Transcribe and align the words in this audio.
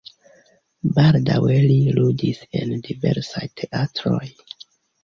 Baldaŭe 0.99 1.59
li 1.67 1.77
ludis 1.99 2.43
en 2.63 2.75
diversaj 2.89 3.47
teatroj. 3.63 4.23